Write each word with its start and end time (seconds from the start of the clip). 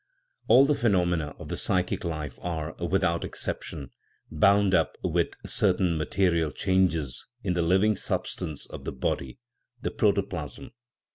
All 0.47 0.65
the 0.65 0.73
phenomena 0.73 1.35
of 1.37 1.49
the 1.49 1.57
psychic 1.57 2.03
life 2.03 2.39
are, 2.41 2.73
without 2.83 3.23
exception, 3.23 3.91
bound 4.31 4.73
up 4.73 4.97
with 5.03 5.33
certain 5.45 5.95
material 5.95 6.49
changes 6.49 7.27
in 7.43 7.53
the 7.53 7.61
living 7.61 7.95
substance 7.95 8.65
of 8.65 8.83
the 8.83 8.91
body, 8.91 9.37
the 9.83 9.91
protoplasm. 9.91 10.71